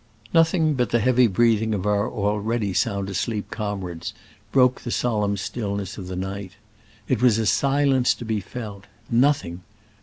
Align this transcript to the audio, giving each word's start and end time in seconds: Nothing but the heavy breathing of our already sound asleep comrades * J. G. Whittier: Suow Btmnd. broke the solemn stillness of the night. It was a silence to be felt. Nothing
Nothing 0.33 0.73
but 0.73 0.89
the 0.89 0.97
heavy 0.97 1.27
breathing 1.27 1.75
of 1.75 1.85
our 1.85 2.09
already 2.09 2.73
sound 2.73 3.07
asleep 3.07 3.51
comrades 3.51 4.09
* 4.09 4.09
J. 4.11 4.13
G. 4.13 4.15
Whittier: 4.15 4.23
Suow 4.47 4.49
Btmnd. 4.49 4.51
broke 4.51 4.81
the 4.81 4.89
solemn 4.89 5.37
stillness 5.37 5.97
of 5.99 6.07
the 6.07 6.15
night. 6.15 6.53
It 7.07 7.21
was 7.21 7.37
a 7.37 7.45
silence 7.45 8.15
to 8.15 8.25
be 8.25 8.39
felt. 8.39 8.85
Nothing 9.11 9.61